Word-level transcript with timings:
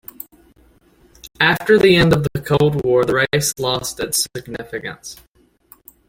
After 1.39 1.77
the 1.77 1.95
end 1.95 2.11
of 2.11 2.23
the 2.33 2.41
Cold 2.41 2.83
War 2.83 3.05
the 3.05 3.27
race 3.31 3.53
lost 3.59 3.99
its 3.99 4.25
significance. 4.35 5.17